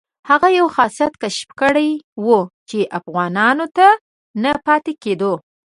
هغه 0.29 0.47
یو 0.57 0.67
خاصیت 0.75 1.13
کشف 1.21 1.49
کړی 1.61 1.89
وو 2.25 2.39
چې 2.69 2.79
افغانانو 2.99 3.65
ته 3.77 3.87
نه 4.43 4.51
پاتې 4.65 4.93
کېدو. 5.03 5.33